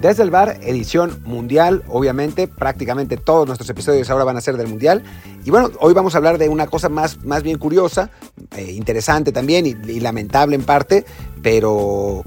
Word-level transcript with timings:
Desde 0.00 0.22
el 0.22 0.30
bar, 0.30 0.58
edición 0.62 1.20
mundial, 1.24 1.84
obviamente, 1.86 2.48
prácticamente 2.48 3.18
todos 3.18 3.46
nuestros 3.46 3.68
episodios 3.68 4.08
ahora 4.08 4.24
van 4.24 4.38
a 4.38 4.40
ser 4.40 4.56
del 4.56 4.68
mundial. 4.68 5.02
Y 5.44 5.50
bueno, 5.50 5.70
hoy 5.78 5.92
vamos 5.92 6.14
a 6.14 6.18
hablar 6.18 6.38
de 6.38 6.48
una 6.48 6.66
cosa 6.68 6.88
más, 6.88 7.22
más 7.22 7.42
bien 7.42 7.58
curiosa, 7.58 8.10
eh, 8.56 8.72
interesante 8.72 9.30
también 9.30 9.66
y, 9.66 10.00
lamentable 10.00 10.56
en 10.56 10.62
parte, 10.62 11.04
pero, 11.42 12.24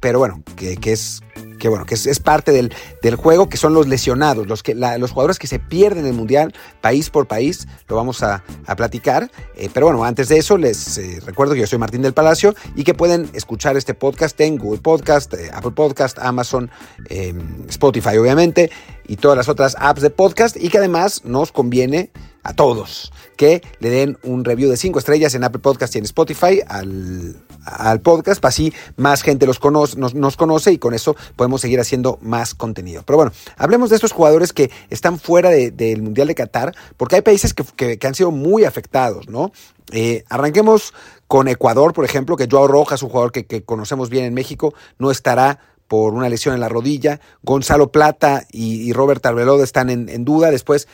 pero 0.00 0.18
bueno, 0.18 0.42
que, 0.56 0.78
que 0.78 0.92
es 0.92 1.22
que 1.60 1.68
bueno, 1.68 1.86
que 1.86 1.94
es, 1.94 2.18
parte 2.18 2.50
del, 2.50 3.14
juego, 3.14 3.48
que 3.48 3.56
son 3.56 3.74
los 3.74 3.86
lesionados, 3.86 4.48
los, 4.48 4.64
que, 4.64 4.74
los 4.74 5.12
jugadores 5.12 5.38
que 5.38 5.46
se 5.46 5.60
pierden 5.60 6.04
en 6.04 6.10
el 6.10 6.14
Mundial, 6.14 6.52
país 6.80 7.10
por 7.10 7.28
país, 7.28 7.68
lo 7.86 7.94
vamos 7.94 8.24
a, 8.24 8.42
platicar. 8.76 9.30
Eh, 9.54 9.68
pero 9.72 9.86
bueno, 9.86 10.04
antes 10.04 10.28
de 10.28 10.38
eso, 10.38 10.56
les 10.56 10.98
eh, 10.98 11.20
recuerdo 11.24 11.54
que 11.54 11.60
yo 11.60 11.66
soy 11.66 11.78
Martín 11.78 12.02
del 12.02 12.14
Palacio 12.14 12.54
y 12.74 12.82
que 12.82 12.94
pueden 12.94 13.28
escuchar 13.34 13.76
este 13.76 13.94
podcast 13.94 14.40
en 14.40 14.56
Google 14.56 14.80
Podcast, 14.80 15.34
eh, 15.34 15.50
Apple 15.52 15.72
Podcast, 15.72 16.18
Amazon, 16.18 16.70
Spotify, 17.68 18.16
obviamente, 18.16 18.70
y 19.06 19.16
todas 19.16 19.36
las 19.36 19.48
otras 19.48 19.76
apps 19.78 20.00
de 20.00 20.10
podcast, 20.10 20.56
y 20.56 20.70
que 20.70 20.78
además 20.78 21.24
nos 21.24 21.52
conviene 21.52 22.10
a 22.42 22.54
todos 22.54 23.12
que 23.36 23.62
le 23.80 23.90
den 23.90 24.18
un 24.22 24.44
review 24.44 24.70
de 24.70 24.76
5 24.76 24.98
estrellas 24.98 25.34
en 25.34 25.44
Apple 25.44 25.60
Podcast 25.60 25.94
y 25.94 25.98
en 25.98 26.04
Spotify 26.04 26.62
al, 26.66 27.36
al 27.64 28.00
podcast, 28.00 28.44
así 28.44 28.72
más 28.96 29.22
gente 29.22 29.46
los 29.46 29.58
conoce, 29.58 29.96
nos, 29.98 30.36
conoce 30.36 30.72
y 30.72 30.78
con 30.78 30.94
eso 30.94 31.16
podemos 31.36 31.60
seguir 31.60 31.80
haciendo 31.80 32.18
más 32.22 32.54
contenido. 32.54 33.02
Pero 33.06 33.16
bueno, 33.16 33.32
hablemos 33.56 33.90
de 33.90 33.96
estos 33.96 34.12
jugadores 34.12 34.52
que 34.52 34.70
están 34.90 35.18
fuera 35.18 35.50
del 35.50 36.02
Mundial 36.02 36.28
de 36.28 36.34
Qatar, 36.34 36.74
porque 36.96 37.16
hay 37.16 37.22
países 37.22 37.54
que, 37.54 37.98
han 38.02 38.14
sido 38.14 38.30
muy 38.30 38.64
afectados, 38.64 39.28
¿no? 39.28 39.52
Eh, 39.92 40.24
arranquemos 40.28 40.94
con 41.26 41.48
Ecuador, 41.48 41.92
por 41.92 42.04
ejemplo, 42.04 42.36
que 42.36 42.48
Joao 42.50 42.68
Rojas, 42.68 43.02
un 43.02 43.08
jugador 43.08 43.32
que, 43.32 43.64
conocemos 43.64 44.10
bien 44.10 44.24
en 44.24 44.34
México, 44.34 44.74
no 44.98 45.10
estará 45.10 45.58
por 45.86 46.14
una 46.14 46.28
lesión 46.28 46.54
en 46.54 46.60
la 46.60 46.68
rodilla. 46.68 47.20
Gonzalo 47.42 47.90
Plata 47.90 48.46
y, 48.52 48.92
Robert 48.92 49.26
Arbeloda 49.26 49.64
están 49.64 49.90
en, 49.90 50.24
duda. 50.24 50.52
Después 50.52 50.86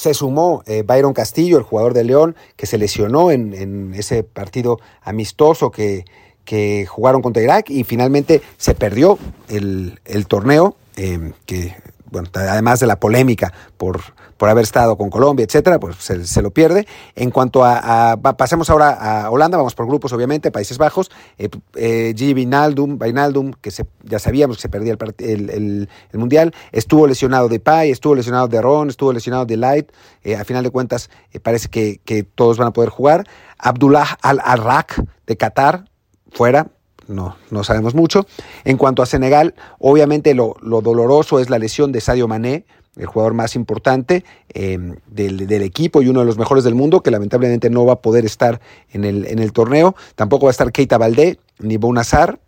se 0.00 0.14
sumó 0.14 0.62
eh, 0.64 0.82
Byron 0.82 1.12
Castillo, 1.12 1.58
el 1.58 1.62
jugador 1.62 1.92
de 1.92 2.04
León, 2.04 2.34
que 2.56 2.64
se 2.64 2.78
lesionó 2.78 3.30
en, 3.30 3.92
ese 3.92 4.22
partido 4.22 4.78
amistoso 5.02 5.70
que, 5.70 6.06
que, 6.46 6.86
jugaron 6.86 7.20
contra 7.20 7.42
Irak 7.42 7.68
y 7.68 7.84
finalmente 7.84 8.40
se 8.56 8.74
perdió 8.74 9.18
el, 9.50 9.98
torneo, 10.26 10.74
eh, 10.96 11.32
que 11.44 11.76
bueno, 12.10 12.28
además 12.34 12.80
de 12.80 12.86
la 12.86 12.98
polémica 12.98 13.52
por, 13.76 14.00
por 14.40 14.48
haber 14.48 14.64
estado 14.64 14.96
con 14.96 15.10
Colombia, 15.10 15.44
etcétera, 15.44 15.78
pues 15.78 15.96
se, 15.98 16.40
lo 16.40 16.50
pierde. 16.50 16.86
En 17.14 17.30
cuanto 17.30 17.62
a, 17.62 18.16
pasemos 18.38 18.70
ahora 18.70 18.92
a 19.24 19.30
Holanda, 19.30 19.58
vamos 19.58 19.74
por 19.74 19.86
grupos, 19.86 20.14
obviamente, 20.14 20.50
Países 20.50 20.78
Bajos, 20.78 21.10
eh, 21.36 21.50
eh 21.76 22.14
G. 22.16 22.32
Vinaldum, 22.32 23.52
que 23.60 23.70
ya 24.02 24.18
sabíamos 24.18 24.56
que 24.56 24.62
se 24.62 24.68
perdía 24.70 24.96
el, 25.18 25.88
Mundial, 26.14 26.54
estuvo 26.72 27.06
lesionado 27.06 27.50
de 27.50 27.60
Pai, 27.60 27.90
estuvo 27.90 28.14
lesionado 28.14 28.48
de 28.48 28.62
Ron, 28.62 28.88
estuvo 28.88 29.12
lesionado 29.12 29.44
de 29.44 29.58
Light, 29.58 29.92
eh, 30.22 30.36
a 30.36 30.44
final 30.44 30.64
de 30.64 30.70
cuentas 30.70 31.10
eh, 31.32 31.40
parece 31.40 31.68
que, 31.68 32.00
todos 32.34 32.56
van 32.56 32.68
a 32.68 32.72
poder 32.72 32.88
jugar. 32.88 33.26
Abdullah 33.58 34.18
Al-Arrak 34.22 35.04
de 35.26 35.36
Qatar, 35.36 35.84
fuera, 36.32 36.68
no, 37.10 37.36
no 37.50 37.64
sabemos 37.64 37.94
mucho. 37.94 38.26
En 38.64 38.76
cuanto 38.76 39.02
a 39.02 39.06
Senegal, 39.06 39.54
obviamente 39.78 40.34
lo, 40.34 40.56
doloroso 40.62 41.40
es 41.40 41.50
la 41.50 41.58
lesión 41.58 41.92
de 41.92 42.00
Sadio 42.00 42.28
Mané, 42.28 42.64
el 42.96 43.06
jugador 43.06 43.34
más 43.34 43.54
importante 43.54 44.24
em, 44.48 44.96
del, 45.06 45.50
equipo 45.62 46.02
y 46.02 46.08
uno 46.08 46.20
de 46.20 46.26
los 46.26 46.38
mejores 46.38 46.64
del 46.64 46.74
mundo, 46.74 47.02
que 47.02 47.10
lamentablemente 47.10 47.70
no 47.70 47.84
va 47.84 47.94
a 47.94 48.00
poder 48.00 48.24
estar 48.24 48.60
en 48.90 49.04
el, 49.04 49.26
en 49.26 49.38
el 49.38 49.52
torneo. 49.52 49.94
Tampoco 50.14 50.46
va 50.46 50.50
a 50.50 50.52
estar 50.52 50.72
Keita 50.72 50.98
Valdé 50.98 51.38
ni 51.58 51.76
Bonazar. 51.76 52.40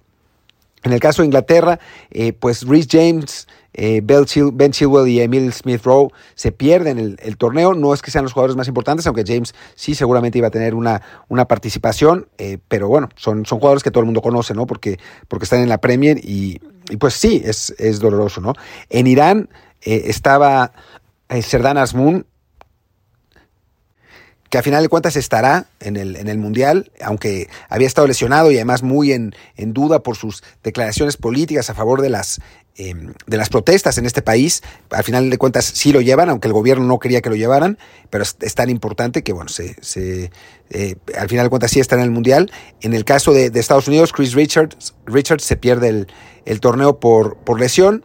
En 0.84 0.92
el 0.92 0.98
caso 0.98 1.22
de 1.22 1.26
Inglaterra, 1.26 1.78
eh, 2.10 2.32
pues 2.32 2.66
Rhys 2.66 2.88
James, 2.90 3.46
eh, 3.74 4.02
ben 4.04 4.72
Chilwell 4.72 5.08
y 5.08 5.20
Emil 5.20 5.52
Smith 5.52 5.82
Rowe 5.84 6.10
se 6.34 6.52
pierden 6.52 6.98
el, 6.98 7.36
torneo. 7.36 7.74
No 7.74 7.94
es 7.94 8.02
que 8.02 8.10
sean 8.10 8.24
los 8.24 8.32
jugadores 8.32 8.56
más 8.56 8.68
importantes, 8.68 9.06
aunque 9.06 9.24
James 9.26 9.54
sí 9.74 9.94
seguramente 9.94 10.38
iba 10.38 10.48
a 10.48 10.50
tener 10.50 10.74
una, 10.74 11.00
participación, 11.48 12.28
eh, 12.38 12.58
pero 12.68 12.88
bueno, 12.88 13.08
son, 13.16 13.44
jugadores 13.44 13.82
que 13.82 13.90
todo 13.90 14.00
el 14.00 14.06
mundo 14.06 14.22
conoce, 14.22 14.54
¿no? 14.54 14.66
Porque, 14.66 14.98
están 15.40 15.60
en 15.60 15.68
la 15.68 15.78
Premier 15.78 16.18
y, 16.22 16.60
pues 16.98 17.14
sí, 17.14 17.42
es, 17.44 18.00
doloroso, 18.00 18.40
¿no? 18.40 18.54
En 18.90 19.06
Irán 19.06 19.48
estaba 19.80 20.72
Serdan 21.40 21.78
Asmun, 21.78 22.26
que 24.52 24.58
a 24.58 24.62
final 24.62 24.82
de 24.82 24.90
cuentas 24.90 25.16
estará 25.16 25.64
en 25.80 25.96
el, 25.96 26.14
en 26.14 26.28
el 26.28 26.36
Mundial, 26.36 26.92
aunque 27.00 27.48
había 27.70 27.86
estado 27.86 28.06
lesionado 28.06 28.50
y 28.50 28.56
además 28.56 28.82
muy 28.82 29.10
en, 29.12 29.34
en 29.56 29.72
duda 29.72 30.02
por 30.02 30.14
sus 30.14 30.44
declaraciones 30.62 31.16
políticas 31.16 31.70
a 31.70 31.74
favor 31.74 32.02
de 32.02 32.10
las, 32.10 32.38
em, 32.76 33.14
de 33.26 33.36
las 33.38 33.48
protestas 33.48 33.96
en 33.96 34.04
este 34.04 34.20
país. 34.20 34.62
Al 34.90 35.04
final 35.04 35.30
de 35.30 35.38
cuentas 35.38 35.64
sí 35.64 35.90
lo 35.90 36.02
llevan, 36.02 36.28
aunque 36.28 36.48
el 36.48 36.52
gobierno 36.52 36.84
no 36.84 36.98
quería 36.98 37.22
que 37.22 37.30
lo 37.30 37.34
llevaran, 37.34 37.78
pero 38.10 38.24
es, 38.24 38.54
tan 38.54 38.68
importante 38.68 39.22
que, 39.22 39.32
bueno, 39.32 39.48
se, 39.48 39.74
se 39.80 40.30
eh, 40.68 40.96
al 41.18 41.30
final 41.30 41.46
de 41.46 41.48
cuentas 41.48 41.70
sí 41.70 41.80
está 41.80 41.96
en 41.96 42.02
el 42.02 42.10
Mundial. 42.10 42.52
En 42.82 42.92
el 42.92 43.06
caso 43.06 43.32
de, 43.32 43.46
Estados 43.54 43.88
Unidos, 43.88 44.12
Chris 44.12 44.34
Richards, 44.34 44.92
Richards 45.06 45.44
se 45.44 45.56
pierde 45.56 45.88
el, 45.88 46.08
el 46.44 46.60
torneo 46.60 47.00
por, 47.00 47.38
por 47.38 47.58
lesión. 47.58 48.04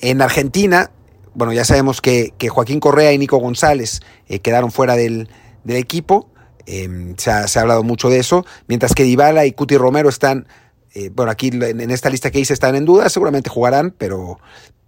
En 0.00 0.22
Argentina, 0.22 0.92
bueno, 1.34 1.52
ya 1.52 1.64
sabemos 1.64 2.00
que, 2.00 2.34
que 2.38 2.50
Joaquín 2.50 2.78
Correa 2.78 3.12
y 3.12 3.18
Nico 3.18 3.38
González 3.38 4.00
eh, 4.28 4.38
quedaron 4.38 4.70
fuera 4.70 4.94
del, 4.94 5.28
del 5.66 5.76
equipo. 5.76 6.30
Em, 6.64 7.14
se, 7.16 7.30
ha, 7.30 7.44
hablado 7.60 7.82
mucho 7.82 8.08
de 8.08 8.18
eso. 8.18 8.46
Mientras 8.66 8.94
que 8.94 9.02
Dybala 9.02 9.46
y 9.46 9.52
Cuti 9.52 9.76
Romero 9.76 10.08
están, 10.08 10.46
eh, 10.94 11.10
bueno, 11.12 11.30
aquí 11.30 11.48
en, 11.48 11.90
esta 11.90 12.08
lista 12.08 12.30
que 12.30 12.40
hice 12.40 12.54
están 12.54 12.74
en 12.76 12.84
duda, 12.84 13.08
seguramente 13.08 13.50
jugarán, 13.50 13.94
pero, 13.96 14.38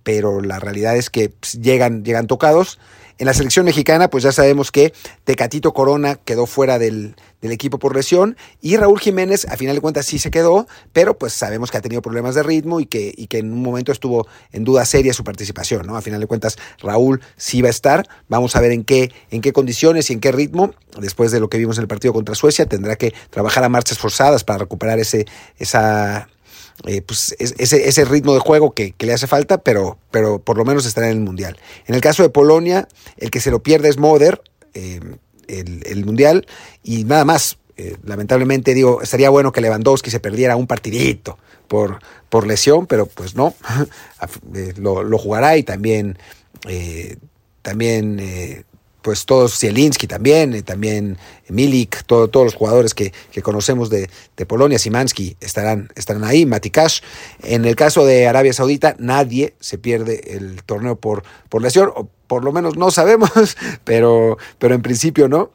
pero 0.02 0.40
la 0.40 0.58
realidad 0.58 0.96
es 0.96 1.10
que 1.10 1.30
pues, 1.30 1.60
llegan, 1.60 2.04
llegan 2.04 2.26
tocados. 2.26 2.78
En 3.18 3.26
la 3.26 3.34
selección 3.34 3.64
mexicana, 3.64 4.08
pues 4.10 4.22
ya 4.22 4.30
sabemos 4.30 4.70
que 4.70 4.92
Tecatito 5.24 5.72
Corona 5.72 6.14
quedó 6.14 6.46
fuera 6.46 6.78
del, 6.78 7.16
equipo 7.42 7.80
por 7.80 7.96
lesión 7.96 8.36
y 8.60 8.76
Raúl 8.76 9.00
Jiménez, 9.00 9.44
a 9.50 9.56
final 9.56 9.74
de 9.74 9.80
cuentas, 9.80 10.06
sí 10.06 10.20
se 10.20 10.30
quedó, 10.30 10.68
pero 10.92 11.18
pues 11.18 11.32
sabemos 11.32 11.72
que 11.72 11.78
ha 11.78 11.80
tenido 11.80 12.00
problemas 12.00 12.36
de 12.36 12.44
ritmo 12.44 12.78
y 12.78 12.86
que, 12.86 13.12
y 13.16 13.26
que 13.26 13.38
en 13.38 13.52
un 13.52 13.60
momento 13.60 13.90
estuvo 13.90 14.28
en 14.52 14.62
duda 14.62 14.84
seria 14.84 15.12
su 15.12 15.24
participación, 15.24 15.84
¿no? 15.84 15.96
A 15.96 16.02
final 16.02 16.20
de 16.20 16.28
cuentas, 16.28 16.58
Raúl 16.78 17.20
sí 17.36 17.60
va 17.60 17.68
a 17.68 17.70
estar. 17.70 18.06
Vamos 18.28 18.54
a 18.54 18.60
ver 18.60 18.70
en 18.70 18.84
qué, 18.84 19.10
en 19.32 19.40
qué 19.40 19.52
condiciones 19.52 20.10
y 20.10 20.12
en 20.12 20.20
qué 20.20 20.30
ritmo. 20.30 20.72
Después 21.00 21.32
de 21.32 21.40
lo 21.40 21.48
que 21.48 21.58
vimos 21.58 21.76
en 21.78 21.82
el 21.82 21.88
partido 21.88 22.12
contra 22.12 22.36
Suecia, 22.36 22.66
tendrá 22.66 22.94
que 22.94 23.12
trabajar 23.30 23.64
a 23.64 23.68
marchas 23.68 23.98
forzadas 23.98 24.44
para 24.44 24.60
recuperar 24.60 25.00
ese, 25.00 25.26
esa 25.58 26.28
eh, 26.86 27.02
pues 27.02 27.34
ese, 27.38 27.88
ese, 27.88 28.04
ritmo 28.04 28.34
de 28.34 28.40
juego 28.40 28.72
que, 28.72 28.94
le 28.98 29.12
hace 29.12 29.26
falta, 29.26 29.58
pero, 29.58 29.98
pero 30.10 30.38
por 30.38 30.56
lo 30.56 30.64
menos 30.64 30.86
estará 30.86 31.10
en 31.10 31.18
el 31.18 31.24
Mundial. 31.24 31.58
En 31.86 31.94
el 31.94 32.00
caso 32.00 32.22
de 32.22 32.30
Polonia, 32.30 32.86
el 33.16 33.30
que 33.30 33.40
se 33.40 33.50
lo 33.50 33.62
pierde 33.62 33.88
es 33.88 33.98
Moder, 33.98 34.40
eh, 34.74 35.00
el, 35.48 36.04
Mundial, 36.04 36.46
y 36.84 37.04
nada 37.04 37.24
más. 37.24 37.58
Eh, 37.76 37.96
lamentablemente, 38.04 38.74
digo, 38.74 39.02
estaría 39.02 39.30
bueno 39.30 39.52
que 39.52 39.60
Lewandowski 39.60 40.10
se 40.10 40.18
perdiera 40.18 40.56
un 40.56 40.66
partidito 40.66 41.38
por, 41.68 42.00
por 42.28 42.46
lesión, 42.46 42.86
pero 42.86 43.06
pues 43.06 43.36
no, 43.36 43.54
lo, 44.76 45.04
lo, 45.04 45.18
jugará 45.18 45.56
y 45.56 45.62
también, 45.62 46.18
también 47.62 48.64
pues 49.02 49.26
todos, 49.26 49.58
Zielinski 49.58 50.06
también, 50.06 50.54
eh, 50.54 50.62
también 50.62 51.18
Milik, 51.48 52.04
todos 52.04 52.30
los 52.34 52.54
jugadores 52.54 52.94
que, 52.94 53.12
conocemos 53.42 53.90
de, 53.90 54.08
Polonia, 54.46 54.78
Simansky, 54.78 55.36
estarán, 55.40 55.88
estarán 55.94 56.24
ahí, 56.24 56.46
Matikash. 56.46 57.00
En 57.42 57.64
el 57.64 57.76
caso 57.76 58.04
de 58.04 58.26
Arabia 58.26 58.52
Saudita, 58.52 58.96
nadie 58.98 59.54
se 59.60 59.78
pierde 59.78 60.36
el 60.36 60.62
torneo 60.64 60.96
por, 60.96 61.22
por 61.48 61.62
lesión, 61.62 61.90
o 61.94 62.08
por 62.26 62.44
lo 62.44 62.52
menos 62.52 62.76
no 62.76 62.90
sabemos, 62.92 63.56
pero, 63.84 64.38
pero 64.58 64.74
en 64.74 64.82
principio 64.82 65.28
no. 65.28 65.50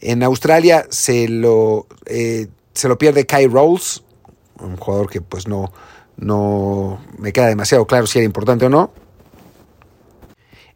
En 0.00 0.22
Australia 0.22 0.86
se 0.90 1.28
lo, 1.28 1.86
eh, 2.06 2.46
se 2.74 2.88
lo 2.88 2.98
pierde 2.98 3.26
Kai 3.26 3.46
Rolls, 3.48 4.04
un 4.60 4.76
jugador 4.76 5.10
que 5.10 5.20
pues 5.20 5.48
no, 5.48 5.72
no 6.16 7.00
me 7.18 7.32
queda 7.32 7.46
demasiado 7.46 7.86
claro 7.86 8.06
si 8.06 8.18
era 8.18 8.26
importante 8.26 8.66
o 8.66 8.68
no. 8.68 8.92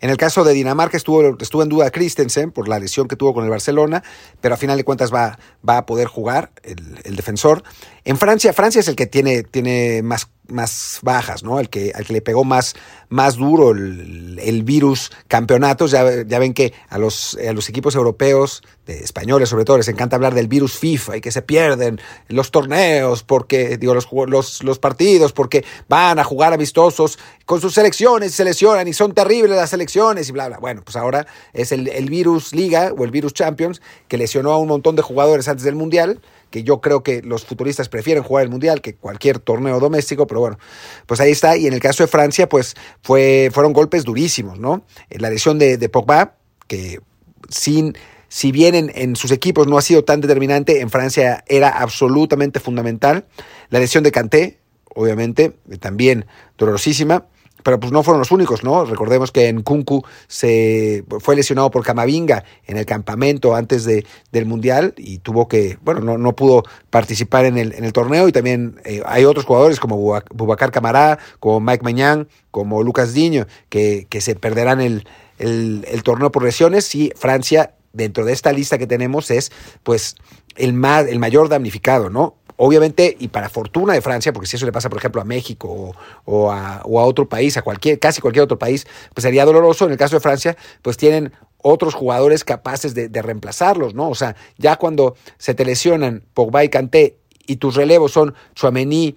En 0.03 0.11
el 0.11 0.17
caso 0.17 0.43
de 0.43 0.53
Dinamarca 0.53 0.97
estuvo, 0.97 1.37
estuvo 1.39 1.63
en 1.63 1.69
duda 1.69 1.93
Christensen 1.93 2.51
por 2.51 2.67
la 2.67 2.81
lesión 2.81 3.07
que 3.07 3.15
tuvo 3.15 3.33
con 3.33 3.45
el 3.45 3.51
Barcelona, 3.51 4.03
pero 4.41 4.55
a 4.55 4.59
final 4.59 4.77
de 4.77 4.83
cuentas 4.83 5.15
va, 5.15 5.39
va 5.67 5.79
a 5.79 5.87
poder 5.87 6.09
jugar 6.09 6.51
el, 6.65 7.15
defensor. 7.15 7.63
En 8.05 8.19
Francia, 8.19 8.53
Francia 8.53 8.81
es 8.81 8.89
el 8.89 8.97
que 8.97 9.07
tiene, 9.07 9.45
tiene 9.45 10.03
más 10.03 10.29
más 10.49 10.99
bajas, 11.03 11.43
¿no? 11.43 11.61
El 11.61 11.69
que, 11.69 11.93
al 11.95 12.05
que 12.05 12.13
le 12.13 12.21
pegó 12.21 12.45
más, 12.45 12.75
más 13.09 13.37
duro 13.37 13.71
el, 13.71 14.63
virus 14.65 15.11
campeonatos. 15.29 15.91
Ya, 15.91 16.23
ya, 16.27 16.39
ven 16.39 16.53
que 16.55 16.73
a 16.89 16.99
los, 16.99 17.39
a 17.47 17.53
los 17.53 17.69
equipos 17.69 17.95
europeos, 17.95 18.63
de 18.87 18.99
españoles 18.99 19.49
sobre 19.49 19.65
todo, 19.65 19.79
les 19.79 19.89
encanta 19.89 20.17
hablar 20.17 20.35
del 20.35 20.49
virus 20.49 20.77
FIFA 20.79 21.17
y 21.17 21.21
que 21.21 21.31
se 21.31 21.43
pierden 21.43 22.01
los 22.29 22.51
torneos, 22.51 23.23
porque, 23.23 23.79
digo, 23.79 23.95
los, 23.95 24.09
los, 24.27 24.63
los 24.63 24.79
partidos, 24.79 25.33
porque 25.33 25.65
van 25.89 26.19
a 26.19 26.25
jugar 26.25 26.53
amistosos 26.53 27.19
con 27.45 27.61
sus 27.61 27.75
selecciones, 27.75 28.35
se 28.35 28.45
lesionan 28.45 28.87
y 28.89 28.93
son 28.93 29.15
terribles 29.15 29.57
las 29.57 29.71
selecciones 29.71 30.29
y 30.29 30.33
bla, 30.33 30.49
bla. 30.49 30.59
Bueno, 30.59 30.83
pues 30.85 30.97
ahora 30.97 31.27
es 31.53 31.73
el, 31.73 31.89
el 31.89 32.11
virus 32.11 32.53
Liga 32.53 32.93
o 32.97 33.05
el 33.05 33.11
virus 33.11 33.33
Champions 33.35 33.81
que 34.09 34.19
lesionó 34.19 34.53
a 34.53 34.59
un 34.59 34.69
montón 34.69 34.97
de 34.97 35.03
jugadores 35.03 35.49
antes 35.49 35.65
del 35.65 35.77
Mundial 35.77 36.21
que 36.53 36.63
yo 36.63 36.81
creo 36.81 37.03
que 37.03 37.23
los 37.23 37.45
futbolistas 37.45 37.89
prefieren 37.89 38.23
jugar 38.23 38.45
el 38.45 38.51
Mundial 38.51 38.81
que 38.81 38.95
cualquier 38.95 39.41
torneo 39.41 39.81
doméstico, 39.81 40.29
pero 40.29 40.39
bueno, 40.39 40.59
pues 41.07 41.21
ahí 41.21 41.33
está. 41.33 41.57
Y 41.57 41.67
en 41.67 41.73
el 41.73 41.81
caso 41.81 42.05
de 42.05 42.07
Francia, 42.07 42.49
pues 42.49 42.77
fue, 43.03 43.51
fueron 43.53 43.73
golpes 43.73 44.05
durísimos, 44.05 44.61
¿no? 44.61 44.85
La 45.11 45.31
lesión 45.31 45.59
de, 45.59 45.89
Pogba, 45.89 46.37
que 46.69 47.01
sin 47.49 47.97
si 48.29 48.53
bien 48.53 48.93
en, 48.95 49.17
sus 49.17 49.31
equipos 49.31 49.67
no 49.67 49.77
ha 49.77 49.83
sido 49.83 50.05
tan 50.05 50.21
determinante, 50.21 50.81
en 50.81 50.91
Francia 50.91 51.43
era 51.49 51.69
absolutamente 51.69 52.61
fundamental. 52.61 53.27
La 53.69 53.81
lesión 53.81 54.05
de 54.05 54.13
Kanté, 54.13 54.61
obviamente, 54.95 55.57
también 55.81 56.27
dolorosísima, 56.57 57.27
pero 57.63 57.81
pues 57.81 57.93
no 57.93 58.03
fueron 58.03 58.21
los 58.21 58.31
únicos, 58.31 58.65
¿no? 58.65 58.85
Recordemos 58.85 59.33
que 59.33 59.49
en 59.49 59.63
Kunku 59.63 60.05
se 60.29 61.05
fue 61.21 61.37
lesionado 61.37 61.71
por 61.71 61.85
Camavinga 61.85 62.45
en 62.67 62.77
el 62.77 62.87
campamento 62.87 63.55
antes 63.55 63.85
de, 63.85 64.07
del 64.31 64.47
Mundial 64.47 64.95
y 64.97 65.19
tuvo 65.19 65.49
que, 65.49 65.79
bueno, 65.83 66.01
no, 66.01 66.19
no 66.19 66.35
pudo 66.35 66.65
participar 66.91 67.45
en 67.45 67.59
el, 67.59 67.73
en 67.75 67.85
el 67.85 67.93
torneo 67.93 68.29
y 68.29 68.33
también 68.33 68.81
eh, 68.85 69.03
hay 69.07 69.25
otros 69.25 69.45
jugadores 69.45 69.81
como 69.81 69.97
Bubacar 69.97 70.71
Camará, 70.71 71.19
como 71.41 71.61
Mike 71.61 71.83
Mañán, 71.83 72.29
como 72.51 72.83
Lucas 72.83 73.15
Diño, 73.15 73.47
que, 73.69 74.07
que 74.09 74.21
se 74.21 74.35
perderán 74.35 74.81
el, 74.81 75.07
el, 75.39 75.87
el 75.91 76.03
torneo 76.03 76.31
por 76.31 76.45
lesiones 76.45 76.95
y 76.95 77.13
Francia 77.17 77.75
dentro 77.93 78.25
de 78.25 78.33
esta 78.33 78.53
lista 78.53 78.79
que 78.79 78.87
tenemos 78.87 79.31
es 79.31 79.53
pues 79.83 80.17
el, 80.57 80.73
más, 80.73 81.07
el 81.07 81.19
mayor 81.19 81.49
damnificado, 81.49 82.11
¿no? 82.11 82.37
Obviamente, 82.65 83.17
y 83.19 83.27
para 83.27 83.49
fortuna 83.49 83.93
de 83.93 84.01
Francia, 84.01 84.33
porque 84.33 84.47
si 84.47 84.55
eso 84.55 84.65
le 84.67 84.71
pasa, 84.71 84.89
por 84.89 84.99
ejemplo, 84.99 85.21
a 85.21 85.25
México 85.25 85.97
o, 86.25 86.53
a, 86.53 86.83
otro 86.85 87.29
país, 87.29 87.57
a 87.57 87.63
cualquier, 87.63 87.99
casi 87.99 88.21
cualquier 88.21 88.45
otro 88.45 88.57
país, 88.57 88.87
pues 89.13 89.25
sería 89.25 89.45
doloroso. 89.45 89.87
En 89.87 89.91
el 89.91 89.99
caso 89.99 90.15
de 90.15 90.21
Francia, 90.21 90.57
pues 90.81 90.97
tienen 90.97 91.33
otros 91.57 91.95
jugadores 91.95 92.45
capaces 92.45 92.95
de, 92.95 93.09
de 93.09 93.21
reemplazarlos, 93.21 93.95
¿no? 93.95 94.09
O 94.09 94.15
sea, 94.15 94.37
ya 94.59 94.77
cuando 94.77 95.17
se 95.39 95.55
te 95.55 95.65
lesionan 95.65 96.23
Pogba 96.35 96.63
y 96.63 96.69
Kanté 96.69 97.17
y 97.49 97.57
tus 97.57 97.75
relevos 97.75 98.13
son 98.13 98.33
Chouameni, 98.55 99.17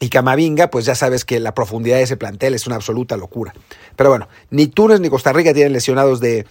y 0.00 0.08
Camavinga, 0.08 0.70
pues 0.70 0.84
ya 0.84 0.94
sabes 0.94 1.24
que 1.24 1.38
la 1.38 1.54
profundidad 1.54 1.96
de 1.96 2.02
ese 2.02 2.16
plantel 2.16 2.54
es 2.54 2.66
una 2.66 2.76
absoluta 2.76 3.16
locura. 3.16 3.54
Pero 3.96 4.10
bueno, 4.10 4.28
ni 4.50 4.66
Túnez 4.66 5.00
ni 5.00 5.08
Costa 5.08 5.32
Rica 5.32 5.54
tienen 5.54 5.72
lesionados 5.72 6.20
de, 6.20 6.46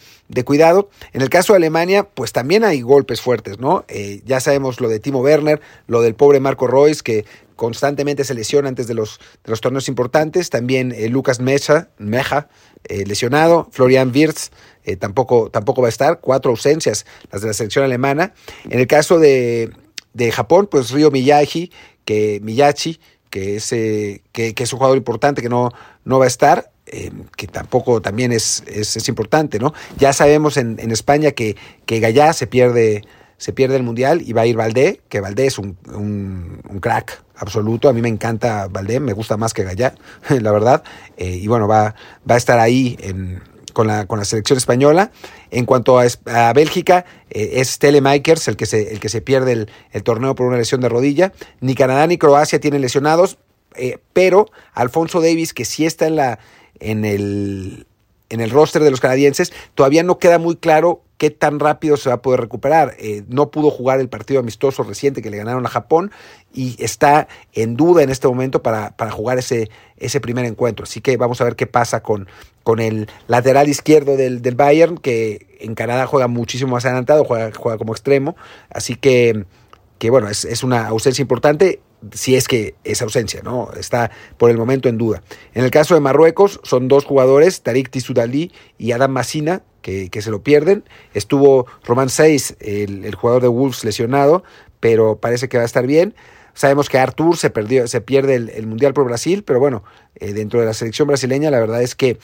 cuidado. 0.46 0.90
En 1.12 1.22
el 1.22 1.30
caso 1.30 1.54
de 1.54 1.58
Alemania, 1.58 2.04
pues 2.04 2.32
también 2.32 2.64
hay 2.64 2.82
golpes 2.82 3.22
fuertes, 3.22 3.60
¿no? 3.60 3.84
Eh, 3.90 4.22
ya 4.26 4.40
sabemos 4.40 4.80
lo 4.80 4.88
de 4.88 5.00
Timo 5.00 5.20
Werner, 5.20 5.62
lo 5.88 6.02
del 6.02 6.16
pobre 6.16 6.40
Marco 6.40 6.68
Royce, 6.68 7.04
que 7.04 7.26
constantemente 7.56 8.24
se 8.24 8.34
lesiona 8.34 8.70
antes 8.70 8.88
de 8.88 8.94
los, 8.94 9.20
de 9.44 9.52
los 9.52 9.62
torneos 9.62 9.88
importantes. 9.90 10.50
También 10.50 10.94
eh, 10.94 11.10
Lucas 11.10 11.40
Mecha, 11.42 11.90
Meja, 11.98 12.48
eh, 12.86 13.06
lesionado. 13.06 13.68
Florian 13.72 14.12
Wirtz 14.16 14.52
tampoco, 15.00 15.50
tampoco 15.50 15.82
va 15.82 15.90
a 15.90 15.90
estar. 15.90 16.22
Cuatro 16.22 16.52
ausencias, 16.52 17.06
las 17.32 17.42
de 17.42 17.50
la 17.50 17.54
selección 17.54 17.84
alemana. 17.84 18.34
En 18.70 18.80
el 18.80 18.88
caso 18.88 19.20
de, 19.20 19.70
de 20.14 20.32
Japón, 20.32 20.68
pues 20.72 20.92
Ryo 20.92 21.12
Miyagi, 21.12 21.72
que 22.06 22.40
Miyachi, 22.44 23.00
que 23.34 23.56
es, 23.56 23.70
que, 23.72 24.54
es 24.56 24.74
un 24.74 24.78
jugador 24.78 24.96
importante 24.96 25.42
que 25.42 25.50
no, 25.50 25.72
no 26.06 26.20
va 26.20 26.26
a 26.26 26.28
estar, 26.28 26.70
eh, 26.86 27.10
que 27.36 27.48
tampoco 27.48 28.00
también 28.00 28.32
es, 28.32 28.64
es, 28.68 29.10
importante, 29.10 29.58
¿no? 29.58 29.74
Ya 29.98 30.14
sabemos 30.14 30.56
en, 30.56 30.78
en, 30.80 30.92
España 30.92 31.32
que, 31.32 31.56
que 31.88 32.00
Gallá 32.00 32.34
se 32.34 32.46
pierde, 32.46 33.02
se 33.38 33.52
pierde 33.52 33.76
el 33.76 33.82
Mundial 33.82 34.22
y 34.22 34.34
va 34.34 34.42
a 34.42 34.46
ir 34.46 34.56
Valdé, 34.56 35.02
que 35.10 35.20
Valdé 35.20 35.48
es 35.48 35.58
un, 35.58 35.80
un, 35.92 36.80
crack 36.80 37.24
absoluto. 37.36 37.90
A 37.90 37.94
mí 37.94 38.04
me 38.04 38.10
encanta 38.10 38.68
Valdé, 38.68 39.00
me 39.00 39.14
gusta 39.14 39.36
más 39.36 39.56
que 39.56 39.64
Gallá, 39.64 39.96
la 40.30 40.52
verdad. 40.52 40.84
Eh, 41.18 41.40
y 41.42 41.48
bueno, 41.48 41.68
va, 41.68 41.96
va 42.30 42.36
a 42.36 42.38
estar 42.38 42.60
ahí 42.60 42.98
en, 43.00 43.42
con 43.74 43.88
la, 43.88 44.06
con 44.06 44.20
la 44.20 44.26
selección 44.26 44.58
española. 44.58 45.12
En 45.54 45.66
cuanto 45.66 46.00
a, 46.00 46.06
a 46.26 46.52
Bélgica, 46.54 47.06
eh, 47.30 47.52
es 47.54 47.78
Telemakers 47.78 48.48
el 48.48 48.58
que 48.58 48.66
se, 48.66 48.92
el 48.92 49.00
que 49.00 49.08
se 49.08 49.22
pierde 49.22 49.68
el, 49.92 50.04
torneo 50.04 50.34
por 50.34 50.48
una 50.48 50.58
lesión 50.58 50.82
de 50.82 50.90
rodilla. 50.90 51.32
Ni 51.62 51.76
Canadá 51.76 52.08
ni 52.08 52.18
Croacia 52.18 52.60
tienen 52.60 52.82
lesionados, 52.82 53.38
eh, 53.76 54.00
pero 54.14 54.48
Alfonso 54.74 55.22
Davis, 55.22 55.54
que 55.54 55.64
sí 55.64 55.86
está 55.86 56.08
en, 56.08 56.16
la, 56.16 56.40
en, 56.80 57.06
el, 57.06 57.86
en 58.30 58.42
el 58.42 58.50
roster 58.50 58.82
de 58.82 58.90
los 58.90 59.00
canadienses, 59.00 59.54
todavía 59.76 60.02
no 60.02 60.18
queda 60.18 60.40
muy 60.40 60.56
claro 60.56 61.04
qué 61.24 61.32
tan 61.32 61.62
rápido 61.62 61.96
se 61.96 62.10
va 62.10 62.16
a 62.16 62.22
poder 62.22 62.42
recuperar. 62.42 62.96
Eh, 63.00 63.24
no 63.30 63.50
pudo 63.50 63.72
jugar 63.72 64.02
el 64.02 64.10
partido 64.10 64.42
amistoso 64.42 64.84
reciente 64.84 65.22
que 65.22 65.30
le 65.30 65.38
ganaron 65.38 65.66
a 65.66 65.70
Japón 65.70 66.12
y 66.54 66.76
está 66.84 67.30
en 67.54 67.78
duda 67.78 68.04
en 68.04 68.10
este 68.10 68.28
momento 68.28 68.62
para, 68.62 68.98
para 68.98 69.10
jugar 69.10 69.38
ese, 69.38 69.70
ese 69.96 70.20
primer 70.20 70.44
encuentro. 70.44 70.84
Así 70.84 71.00
que 71.00 71.16
vamos 71.16 71.40
a 71.40 71.46
ver 71.46 71.56
qué 71.56 71.66
pasa 71.66 72.04
con, 72.04 72.28
con 72.64 72.82
el 72.82 73.08
lateral 73.28 73.70
izquierdo 73.70 74.18
del, 74.18 74.42
del 74.42 74.56
Bayern, 74.56 74.98
que 74.98 75.48
en 75.62 75.76
Canadá 75.76 76.08
juega 76.08 76.28
muchísimo 76.28 76.74
más 76.74 76.84
adelantado, 76.84 77.24
juega, 77.24 77.52
juega 77.58 77.78
como 77.78 77.94
extremo. 77.94 78.36
Así 78.70 78.96
que, 78.98 79.46
que 80.00 80.10
bueno, 80.10 80.28
es, 80.28 80.44
es 80.44 80.62
una 80.62 80.88
ausencia 80.88 81.22
importante 81.22 81.80
si 82.12 82.36
es 82.36 82.50
que 82.50 82.76
es 82.84 83.02
ausencia, 83.02 83.40
¿no? 83.46 83.72
Está 83.80 84.12
por 84.38 84.50
el 84.50 84.58
momento 84.58 84.90
en 84.90 84.98
duda. 84.98 85.24
En 85.54 85.64
el 85.64 85.72
caso 85.72 85.94
de 85.94 86.02
Marruecos, 86.02 86.60
son 86.64 86.90
dos 86.90 87.06
jugadores, 87.06 87.62
Tarik 87.62 87.90
Tissoudali 87.90 88.52
y 88.78 88.92
Adam 88.92 89.12
Massina, 89.12 89.62
que, 89.84 90.22
se 90.22 90.32
lo 90.32 90.42
pierden. 90.42 90.84
Estuvo 91.14 91.68
Roman 91.84 92.10
Seis, 92.10 92.56
el, 92.60 93.14
jugador 93.14 93.44
de 93.44 93.50
Wolves, 93.50 93.84
lesionado, 93.84 94.44
pero 94.80 95.18
parece 95.18 95.48
que 95.50 95.58
va 95.58 95.64
a 95.64 95.68
estar 95.68 95.86
bien. 95.86 96.16
Sabemos 96.56 96.90
que 96.90 96.98
Artur 96.98 97.38
se, 97.38 97.50
perdió, 97.50 97.88
se 97.88 98.02
pierde 98.02 98.36
el, 98.36 98.66
Mundial 98.66 98.94
por 98.94 99.06
Brasil, 99.06 99.44
pero 99.44 99.60
bueno, 99.60 99.84
eh, 100.16 100.34
dentro 100.34 100.60
de 100.60 100.66
la 100.66 100.74
selección 100.74 101.08
brasileña 101.08 101.52
la 101.52 101.60
verdad 101.60 101.82
es 101.82 101.96
que 101.96 102.18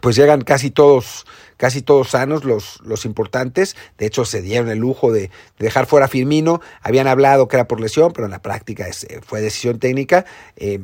pues 0.00 0.16
llegan 0.16 0.42
casi 0.42 0.70
todos, 0.70 1.26
casi 1.56 1.82
todos 1.82 2.10
sanos 2.10 2.44
los, 2.44 2.80
los 2.84 3.04
importantes. 3.04 3.76
De 3.96 4.06
hecho, 4.06 4.24
se 4.24 4.42
dieron 4.42 4.68
el 4.68 4.78
lujo 4.78 5.12
de, 5.12 5.30
dejar 5.58 5.86
fuera 5.86 6.06
a 6.06 6.08
Firmino. 6.08 6.60
Habían 6.82 7.06
hablado 7.06 7.48
que 7.48 7.56
era 7.56 7.66
por 7.66 7.80
lesión, 7.80 8.12
pero 8.12 8.26
en 8.26 8.30
la 8.30 8.42
práctica 8.42 8.86
eh, 8.88 9.20
fue 9.24 9.40
decisión 9.40 9.78
técnica. 9.78 10.24
Eh, 10.56 10.80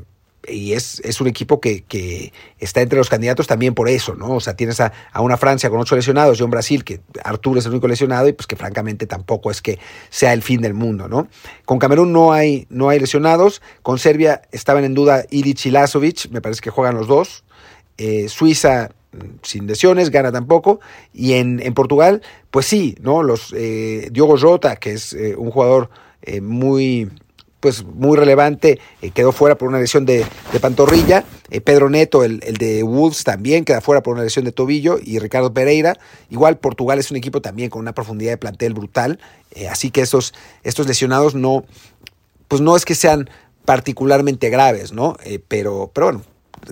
y 0.49 0.73
es, 0.73 1.01
es 1.01 1.21
un 1.21 1.29
equipo 1.29 1.61
que, 1.61 1.83
que, 1.85 2.33
está 2.59 2.81
entre 2.81 2.99
los 2.99 3.09
candidatos 3.09 3.47
también 3.47 3.75
por 3.75 3.89
eso, 3.89 4.15
¿no? 4.15 4.37
O 4.37 4.41
sea, 4.41 4.57
tienes 4.57 4.81
a, 4.81 4.93
una 5.19 5.37
Francia 5.37 5.71
con 5.71 5.81
ocho 5.81 5.97
lesionados 5.97 6.41
y 6.41 6.43
un 6.43 6.51
Brasil 6.51 6.85
que 6.85 7.01
Arturo 7.23 7.59
es 7.59 7.67
el 7.67 7.73
único 7.73 7.89
lesionado 7.89 8.29
y 8.29 8.33
pues 8.33 8.47
que 8.47 8.57
francamente 8.57 9.07
tampoco 9.07 9.51
es 9.51 9.63
que 9.63 9.79
sea 10.11 10.33
el 10.33 10.43
fin 10.43 10.61
del 10.61 10.75
mundo, 10.75 11.09
¿no? 11.09 11.29
Con 11.65 11.79
Camerún 11.79 12.13
no 12.13 12.33
hay, 12.33 12.67
no 12.71 12.89
hay 12.89 13.01
lesionados, 13.01 13.63
con 13.83 13.99
Serbia 13.99 14.43
estaban 14.53 14.85
en 14.85 14.95
duda 14.95 15.25
Ilic 15.31 15.67
y 15.67 16.29
me 16.31 16.41
parece 16.41 16.61
que 16.61 16.71
juegan 16.71 16.95
los 16.95 17.07
dos, 17.07 17.45
eh, 17.99 18.29
Suiza 18.29 18.91
sin 19.43 19.69
lesiones, 19.69 20.11
gana 20.11 20.33
tampoco. 20.33 20.81
Y 21.13 21.35
en, 21.35 21.61
en 21.63 21.73
Portugal, 21.73 22.23
pues 22.51 22.67
sí, 22.67 22.97
¿no? 23.01 23.23
Los 23.23 23.55
eh, 23.57 24.09
Diogo 24.11 24.37
Jota, 24.37 24.77
que 24.77 24.93
es 24.93 25.13
eh, 25.13 25.37
un 25.37 25.51
jugador 25.51 25.91
muy 26.41 27.11
pues 27.65 27.83
muy 27.83 28.19
relevante, 28.19 28.79
eh, 29.01 29.11
quedó 29.11 29.33
fuera 29.33 29.57
por 29.57 29.69
una 29.69 29.79
lesión 29.79 30.05
de, 30.05 30.27
de 30.53 30.61
pantorrilla. 30.61 31.25
Eh, 31.49 31.63
Pedro 31.63 31.89
Neto, 31.89 32.23
el, 32.23 32.43
el, 32.45 32.59
de 32.59 32.83
Wolves, 32.83 33.25
también 33.25 33.65
queda 33.65 33.81
fuera 33.81 34.03
por 34.03 34.13
una 34.13 34.23
lesión 34.23 34.45
de 34.45 34.53
tobillo. 34.53 34.99
Y 35.03 35.19
Ricardo 35.19 35.55
Pereira. 35.55 35.97
Igual 36.29 36.59
Portugal 36.59 36.99
es 36.99 37.11
un 37.11 37.17
equipo 37.17 37.41
también 37.41 37.71
con 37.71 37.81
una 37.81 37.95
profundidad 37.95 38.33
de 38.33 38.37
plantel 38.37 38.75
brutal. 38.75 39.19
Eh, 39.53 39.67
así 39.67 39.91
que 39.91 40.03
estos, 40.03 40.35
estos 40.63 40.87
lesionados 40.87 41.35
no, 41.35 41.65
pues 42.49 42.61
no 42.61 42.77
es 42.77 42.85
que 42.85 42.95
sean 42.95 43.31
particularmente 43.65 44.51
graves, 44.51 44.93
¿no? 44.93 45.17
pero, 45.49 45.91
pero 45.95 46.09
bueno, 46.09 46.23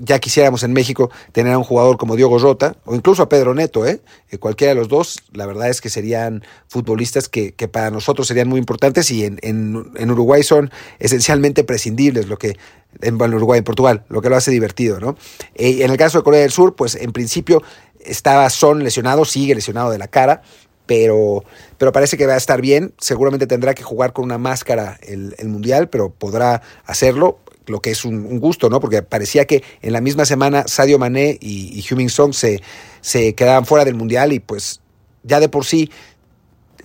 ya 0.00 0.18
quisiéramos 0.18 0.62
en 0.62 0.72
México 0.72 1.10
tener 1.32 1.52
a 1.52 1.58
un 1.58 1.64
jugador 1.64 1.96
como 1.96 2.16
Diogo 2.16 2.38
Rota 2.38 2.76
o 2.84 2.94
incluso 2.94 3.22
a 3.22 3.28
Pedro 3.28 3.54
Neto, 3.54 3.86
¿eh? 3.86 4.00
¿eh? 4.30 4.38
cualquiera 4.38 4.74
de 4.74 4.80
los 4.80 4.88
dos, 4.88 5.18
la 5.32 5.46
verdad 5.46 5.68
es 5.68 5.80
que 5.80 5.90
serían 5.90 6.44
futbolistas 6.68 7.28
que, 7.28 7.52
para 7.70 7.90
nosotros 7.90 8.26
serían 8.26 8.48
muy 8.48 8.58
importantes 8.58 9.10
y 9.10 9.24
en, 9.24 9.38
en, 9.42 9.92
en, 9.96 10.10
Uruguay 10.10 10.42
son 10.42 10.70
esencialmente 10.98 11.64
prescindibles, 11.64 12.28
lo 12.28 12.38
que 12.38 12.56
en 13.00 13.20
Uruguay, 13.34 13.58
en 13.58 13.64
Portugal, 13.64 14.04
lo 14.08 14.20
que 14.20 14.28
lo 14.28 14.36
hace 14.36 14.50
divertido, 14.50 15.00
¿no? 15.00 15.16
Eh, 15.54 15.82
en 15.82 15.90
el 15.90 15.96
caso 15.96 16.18
de 16.18 16.24
Corea 16.24 16.40
del 16.40 16.50
Sur, 16.50 16.74
pues 16.74 16.94
en 16.94 17.12
principio 17.12 17.62
estaba 18.00 18.48
Son 18.50 18.82
lesionado, 18.82 19.24
sigue 19.24 19.54
lesionado 19.54 19.90
de 19.90 19.98
la 19.98 20.08
cara, 20.08 20.42
pero, 20.86 21.44
pero 21.78 21.92
parece 21.92 22.16
que 22.16 22.26
va 22.26 22.34
a 22.34 22.38
estar 22.38 22.60
bien. 22.60 22.92
Seguramente 22.98 23.46
tendrá 23.46 23.74
que 23.74 23.82
jugar 23.82 24.12
con 24.12 24.24
una 24.24 24.38
máscara 24.38 24.98
el, 25.02 25.34
el 25.38 25.48
Mundial, 25.48 25.88
pero 25.88 26.10
podrá 26.10 26.62
hacerlo 26.84 27.38
lo 27.66 27.80
que 27.80 27.90
es 27.90 28.04
un, 28.04 28.38
gusto, 28.38 28.68
¿no? 28.68 28.80
Porque 28.80 29.02
parecía 29.02 29.44
que 29.44 29.62
en 29.82 29.92
la 29.92 30.00
misma 30.00 30.24
semana 30.24 30.64
Sadio 30.66 30.98
Mané 30.98 31.38
y, 31.40 31.78
y 31.78 31.82
Heung-Min 31.82 32.10
Song 32.10 32.32
se, 32.32 32.62
se 33.00 33.34
quedaban 33.34 33.66
fuera 33.66 33.84
del 33.84 33.94
Mundial 33.94 34.32
y 34.32 34.40
pues 34.40 34.80
ya 35.22 35.40
de 35.40 35.48
por 35.48 35.64
sí 35.64 35.90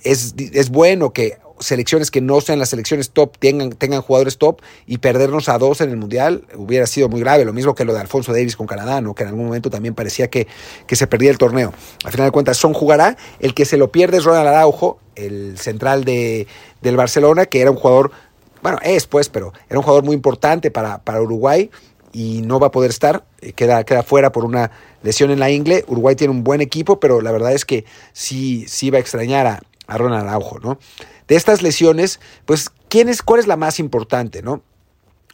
es, 0.03 0.35
es 0.37 0.69
bueno 0.69 1.11
que 1.11 1.37
selecciones 1.59 2.11
que 2.11 2.21
no 2.21 2.39
sean 2.41 2.59
las 2.59 2.69
selecciones 2.69 3.11
top 3.11 3.37
tengan, 3.39 3.71
tengan 3.71 4.01
jugadores 4.01 4.37
top 4.37 4.61
y 4.85 4.99
perdernos 4.99 5.49
a 5.49 5.57
dos 5.57 5.81
en 5.81 5.89
el 5.89 5.97
Mundial 5.97 6.45
hubiera 6.55 6.85
sido 6.87 7.09
muy 7.09 7.19
grave. 7.19 7.45
Lo 7.45 7.53
mismo 7.53 7.75
que 7.75 7.85
lo 7.85 7.93
de 7.93 7.99
Alfonso 7.99 8.31
Davis 8.31 8.55
con 8.55 8.67
Canadá, 8.67 9.01
¿no? 9.01 9.15
que 9.15 9.23
en 9.23 9.29
algún 9.29 9.45
momento 9.45 9.69
también 9.69 9.95
parecía 9.95 10.29
que, 10.29 10.47
que 10.85 10.95
se 10.95 11.07
perdía 11.07 11.31
el 11.31 11.37
torneo. 11.37 11.73
Al 12.03 12.11
final 12.11 12.27
de 12.27 12.31
cuentas, 12.31 12.57
Son 12.57 12.73
jugará. 12.73 13.17
El 13.39 13.53
que 13.53 13.65
se 13.65 13.77
lo 13.77 13.91
pierde 13.91 14.17
es 14.17 14.23
Ronald 14.23 14.47
Araujo, 14.47 14.99
el 15.15 15.57
central 15.57 16.03
de, 16.03 16.47
del 16.81 16.95
Barcelona, 16.95 17.45
que 17.45 17.61
era 17.61 17.71
un 17.71 17.77
jugador 17.77 18.11
bueno, 18.61 18.79
es 18.81 19.07
pues, 19.07 19.29
pero 19.29 19.53
era 19.69 19.79
un 19.79 19.83
jugador 19.83 20.03
muy 20.03 20.15
importante 20.15 20.71
para, 20.71 20.99
para 20.99 21.21
Uruguay 21.21 21.69
y 22.13 22.41
no 22.43 22.59
va 22.59 22.67
a 22.67 22.71
poder 22.71 22.89
estar, 22.89 23.25
eh, 23.41 23.53
queda, 23.53 23.83
queda 23.83 24.03
fuera 24.03 24.31
por 24.31 24.45
una 24.45 24.71
lesión 25.03 25.31
en 25.31 25.39
la 25.39 25.49
ingle. 25.49 25.85
Uruguay 25.87 26.15
tiene 26.15 26.31
un 26.31 26.43
buen 26.43 26.61
equipo, 26.61 26.99
pero 26.99 27.21
la 27.21 27.31
verdad 27.31 27.53
es 27.53 27.65
que 27.65 27.85
sí, 28.13 28.65
sí 28.67 28.89
va 28.89 28.97
a 28.97 29.01
extrañar 29.01 29.45
a, 29.47 29.61
a 29.87 29.97
Ronald 29.97 30.27
Araujo, 30.27 30.59
¿no? 30.59 30.79
de 31.27 31.35
estas 31.35 31.61
lesiones, 31.61 32.19
pues, 32.45 32.71
¿quién 32.89 33.09
es, 33.09 33.21
¿cuál 33.21 33.39
es 33.39 33.47
la 33.47 33.57
más 33.57 33.79
importante, 33.79 34.41
no? 34.41 34.63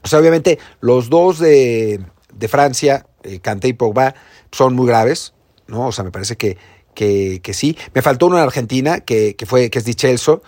O 0.03 0.07
sea, 0.07 0.19
obviamente, 0.19 0.59
los 0.81 1.09
dos 1.09 1.39
de, 1.39 2.03
de 2.33 2.47
Francia, 2.47 3.05
eh, 3.23 3.39
y 3.63 3.73
Pogba, 3.73 4.15
son 4.51 4.75
muy 4.75 4.87
graves, 4.87 5.33
¿no? 5.67 5.87
O 5.87 5.91
sea, 5.91 6.03
me 6.03 6.11
parece 6.11 6.35
que, 6.35 6.57
que, 6.93 7.39
que 7.41 7.53
sí. 7.53 7.77
Me 7.93 8.01
faltó 8.01 8.27
uno 8.27 8.37
en 8.37 8.43
Argentina, 8.43 8.99
que, 8.99 9.35
que 9.35 9.45
fue, 9.45 9.69
que 9.69 9.79
es 9.79 9.85
Di 9.85 9.93
Chelso, 9.93 10.41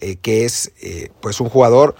eh, 0.00 0.16
que 0.16 0.44
es, 0.44 0.72
eh, 0.80 1.10
pues, 1.20 1.40
un 1.40 1.48
jugador 1.48 1.94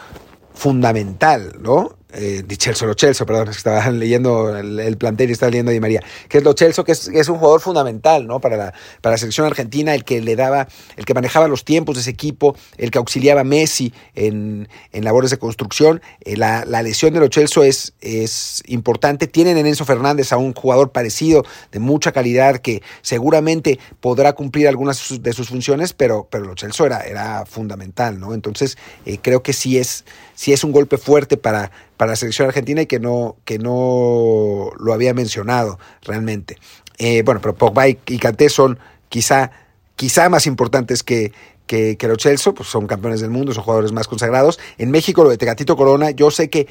fundamental, 0.54 1.59
¿no? 1.61 1.97
eh, 2.12 2.42
Di 2.47 2.56
Celso, 2.56 2.87
Lo 2.87 2.94
Celso, 2.94 3.26
perdón, 3.26 3.49
estaba 3.49 3.90
leyendo 3.90 4.56
el, 4.56 4.78
el, 4.78 4.97
plantel 4.97 5.30
y 5.30 5.32
estaba 5.32 5.50
leyendo 5.50 5.71
a 5.71 5.73
Di 5.73 5.80
María, 5.80 6.02
que 6.28 6.38
es 6.38 6.44
Lo 6.44 6.54
Celso, 6.54 6.85
que 6.85 6.92
es, 6.92 7.28
un 7.28 7.38
jugador 7.38 7.61
fundamental, 7.61 8.26
¿no? 8.26 8.40
Para 8.40 8.56
la, 8.56 8.75
para 9.00 9.14
la 9.14 9.18
selección 9.18 9.47
argentina, 9.47 9.94
el 9.94 10.04
que 10.04 10.21
le 10.21 10.37
daba, 10.37 10.68
el 10.97 11.04
que 11.04 11.14
manejaba 11.14 11.49
los 11.49 11.64
tiempos 11.64 11.97
de 11.97 12.02
ese 12.02 12.11
equipo, 12.11 12.56
el 12.76 12.90
que 12.90 12.99
auxiliaba 12.99 13.42
a 13.42 13.44
Messi 13.44 13.92
en, 14.14 14.68
en 14.92 15.04
labores 15.04 15.30
de 15.30 15.38
construcción. 15.38 16.02
Eh, 16.21 16.37
la, 16.37 16.64
la, 16.64 16.82
lesión 16.82 17.14
de 17.14 17.21
Lo 17.21 17.28
es, 17.62 17.94
es 18.00 18.62
importante. 18.66 19.26
Tienen 19.26 19.56
en 19.56 19.66
Enzo 19.66 19.85
Fernández 19.85 20.32
a 20.32 20.37
un 20.37 20.52
jugador 20.52 20.92
parecido, 20.92 21.44
de 21.71 21.78
mucha 21.78 22.12
calidad, 22.12 22.59
que 22.59 22.82
seguramente 23.00 23.78
podrá 24.00 24.35
cumplir 24.35 24.68
algunas 24.68 25.23
de 25.23 25.32
sus 25.32 25.49
funciones, 25.49 25.92
pero, 25.92 26.28
pero 26.30 26.44
Lo 26.44 26.54
era, 26.87 27.00
era 27.00 27.47
fundamental, 27.47 28.18
¿no? 28.21 28.35
Entonces, 28.35 28.76
eh, 29.06 29.18
creo 29.23 29.42
que 29.42 29.52
sí 29.52 29.78
es, 29.78 30.04
sí 30.42 30.52
es 30.52 30.64
un 30.64 30.72
golpe 30.72 30.99
fuerte 30.99 31.37
para 31.37 31.70
para 32.02 32.14
la 32.14 32.16
selección 32.16 32.49
argentina 32.49 32.82
y 32.82 32.87
que 32.87 32.99
no, 32.99 33.37
que 33.44 33.61
no 33.61 34.72
lo 34.76 34.92
había 34.92 35.14
mencionado 35.14 35.78
realmente. 36.02 36.58
Eh, 36.99 37.22
bueno, 37.22 37.40
pero 37.40 37.54
Pogba 37.54 37.87
y, 37.87 37.96
y 38.08 38.18
Kanté 38.18 38.49
son 38.49 38.76
quizá, 39.08 39.52
quizá 39.94 40.28
más 40.28 40.49
importantes 40.49 41.04
que, 41.04 41.32
que, 41.68 41.96
que 41.96 42.08
los 42.08 42.18
Chelsea, 42.18 42.52
pues 42.52 42.68
son 42.68 42.88
campeones 42.88 43.20
del 43.20 43.30
mundo, 43.30 43.54
son 43.54 43.62
jugadores 43.62 43.92
más 43.92 44.08
consagrados. 44.08 44.58
En 44.78 44.90
México 44.90 45.22
lo 45.22 45.30
de 45.30 45.38
Tecatito 45.38 45.76
Corona, 45.76 46.11
yo 46.11 46.32
sé 46.32 46.50
que 46.50 46.66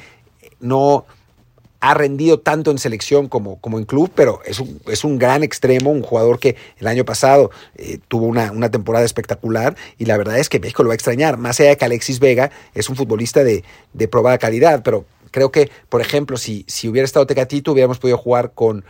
no 0.60 1.06
ha 1.82 1.94
rendido 1.94 2.38
tanto 2.38 2.70
en 2.70 2.78
selección 2.78 3.28
como, 3.28 3.60
como 3.60 3.76
en 3.76 3.84
club, 3.84 4.08
pero 4.14 4.40
es 4.46 4.60
un, 4.60 4.80
es 4.86 5.02
un 5.02 5.18
gran 5.18 5.42
extremo, 5.42 5.90
un 5.90 6.02
jugador 6.02 6.38
que 6.38 6.54
el 6.78 6.86
año 6.86 7.04
pasado 7.04 7.50
eh, 7.74 7.98
tuvo 8.06 8.26
una, 8.26 8.52
una, 8.52 8.70
temporada 8.70 9.04
espectacular 9.04 9.74
y 9.98 10.04
la 10.04 10.16
verdad 10.16 10.38
es 10.38 10.48
que 10.48 10.60
México 10.60 10.84
lo 10.84 10.90
va 10.90 10.94
a 10.94 10.94
extrañar, 10.94 11.38
más 11.38 11.58
allá 11.58 11.70
de 11.70 11.76
que 11.76 11.84
Alexis 11.84 12.20
Vega 12.20 12.52
es 12.72 12.88
un 12.88 12.94
futbolista 12.94 13.42
de, 13.42 13.64
de 13.94 14.06
probada 14.06 14.38
calidad, 14.38 14.84
pero 14.84 15.04
creo 15.32 15.50
que, 15.50 15.70
por 15.88 16.00
ejemplo, 16.00 16.36
si, 16.36 16.64
si 16.68 16.88
hubiera 16.88 17.04
estado 17.04 17.26
Tecatito, 17.26 17.72
hubiéramos 17.72 17.98
podido 17.98 18.16
jugar 18.16 18.52
con, 18.54 18.84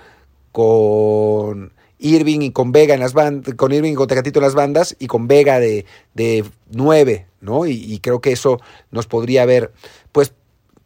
con 0.52 1.72
Irving 1.99 2.40
y 2.42 2.52
con 2.52 2.72
Vega 2.72 2.92
en 2.92 3.00
las 3.00 3.14
bandas, 3.14 3.54
con 3.54 3.72
Irving 3.72 3.92
y 3.92 3.94
con 3.94 4.08
Tecatito 4.08 4.40
en 4.40 4.44
las 4.44 4.54
bandas 4.54 4.96
y 4.99 5.06
con 5.06 5.28
Vega 5.28 5.61
de, 5.61 5.87
de 6.12 6.44
9, 6.72 7.26
¿no? 7.40 7.64
Y, 7.64 7.99
creo 8.00 8.20
que 8.20 8.32
eso 8.32 8.61
nos 8.90 9.06
podría 9.06 9.44
haber, 9.44 9.72
pues, 10.11 10.34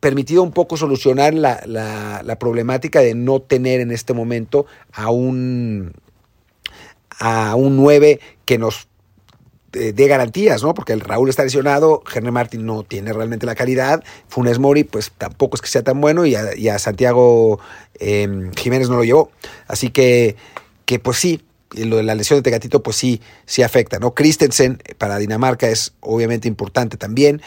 permitido 0.01 0.43
un 0.43 0.53
poco 0.53 0.77
solucionar 0.77 1.35
la, 1.35 1.63
la, 1.67 2.23
la 2.25 2.39
problemática 2.39 3.01
de 3.01 3.15
no 3.15 3.41
tener 3.41 3.81
en 3.81 3.91
este 3.91 4.13
momento 4.13 4.67
a 4.93 5.11
un, 5.11 5.93
a 7.19 7.55
un 7.55 7.77
9 7.77 8.21
que 8.45 8.59
nos 8.59 8.89
de 9.77 10.09
garantías, 10.09 10.63
¿no? 10.63 10.75
Porque 10.75 10.93
el 10.93 11.01
Raúl 11.01 11.29
está 11.29 11.45
lesionado, 11.45 12.03
Henry 12.13 12.31
Martin 12.31 12.65
no 12.65 12.83
tiene 12.83 13.13
realmente 13.13 13.47
la 13.47 13.55
calidad, 13.55 14.03
Funes 14.29 14.59
Mori 14.59 14.85
pues 14.85 15.13
tampoco 15.17 15.57
es 15.57 15.63
que 15.63 15.69
sea 15.69 15.83
tan 15.83 16.01
bueno 16.01 16.25
y 16.25 16.35
a, 16.35 16.79
Santiago 16.79 17.61
eh, 17.99 18.51
Jiménez 18.57 18.89
no 18.89 18.97
lo 18.97 19.05
llevó. 19.05 19.31
Así 19.67 19.91
que, 19.91 20.37
que 20.85 20.99
pues 20.99 21.19
sí, 21.19 21.43
lo 21.73 21.97
de 21.97 22.05
la 22.05 22.15
lesión 22.15 22.39
de 22.39 22.43
Tegatito 22.43 22.83
pues 22.83 22.97
sí, 22.97 23.21
sí 23.45 23.63
afecta, 23.63 23.99
¿no? 23.99 24.15
Christensen 24.15 24.83
para 24.99 25.19
Dinamarca 25.19 25.69
es 25.69 25.93
obviamente 26.01 26.49
importante 26.49 26.97
también. 26.97 27.43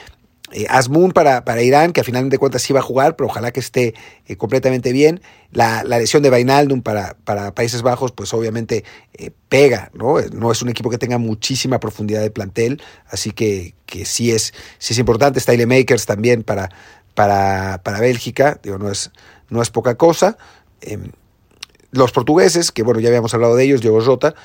Eh, 0.51 0.65
Asmun 0.69 1.11
para, 1.11 1.45
para 1.45 1.61
Irán, 1.61 1.93
que 1.93 2.01
al 2.01 2.05
final 2.05 2.29
de 2.29 2.37
cuentas 2.37 2.61
sí 2.61 2.73
va 2.73 2.79
a 2.79 2.83
jugar, 2.83 3.15
pero 3.15 3.27
ojalá 3.27 3.51
que 3.51 3.59
esté 3.59 3.93
eh, 4.27 4.35
completamente 4.35 4.91
bien. 4.91 5.21
La, 5.51 5.83
la, 5.83 5.99
lesión 5.99 6.23
de 6.23 6.29
Vainaldum 6.29 6.81
para, 6.81 7.15
para 7.23 7.53
Países 7.53 7.81
Bajos, 7.81 8.11
pues 8.11 8.33
obviamente 8.33 8.83
eh, 9.13 9.31
pega, 9.49 9.91
¿no? 9.93 10.19
No 10.33 10.51
es 10.51 10.61
un 10.61 10.69
equipo 10.69 10.89
que 10.89 10.97
tenga 10.97 11.17
muchísima 11.17 11.79
profundidad 11.79 12.21
de 12.21 12.31
plantel, 12.31 12.81
así 13.09 13.31
que, 13.31 13.75
que 13.85 14.05
sí, 14.05 14.31
es, 14.31 14.53
sí 14.79 14.93
es 14.93 14.99
importante. 14.99 15.39
Style 15.39 15.67
Makers 15.67 16.05
también 16.05 16.43
para, 16.43 16.69
para, 17.13 17.81
para 17.83 17.99
Bélgica, 17.99 18.59
digo, 18.63 18.77
no 18.77 18.91
es, 18.91 19.11
no 19.49 19.61
es 19.61 19.69
poca 19.69 19.95
cosa. 19.95 20.37
Em, 20.81 21.11
los 21.91 22.11
portugueses, 22.11 22.71
que 22.71 22.83
bueno, 22.83 22.99
ya 22.99 23.09
habíamos 23.09 23.33
hablado 23.33 23.55
de 23.55 23.63
ellos, 23.65 23.81
Diego 23.81 24.01
Jota, 24.03 24.35